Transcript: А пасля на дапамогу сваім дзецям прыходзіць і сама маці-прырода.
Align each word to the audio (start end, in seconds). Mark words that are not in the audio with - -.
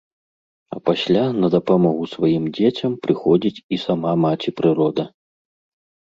А 0.75 0.77
пасля 0.89 1.25
на 1.43 1.47
дапамогу 1.55 2.03
сваім 2.13 2.43
дзецям 2.59 2.91
прыходзіць 3.05 3.63
і 3.63 3.75
сама 3.85 4.11
маці-прырода. 4.25 5.03